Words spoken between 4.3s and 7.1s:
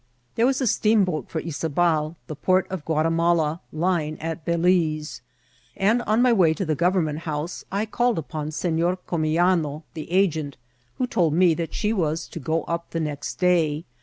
Balize; and, on my way to the Qt)v